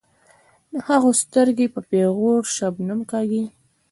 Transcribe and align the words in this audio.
د 0.71 0.73
هغو 0.87 1.09
سترګې 1.23 1.67
په 1.73 1.79
پیغور 1.89 2.41
شبنم 2.55 2.99
کاږي. 3.11 3.43